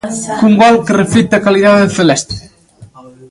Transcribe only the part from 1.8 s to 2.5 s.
celeste.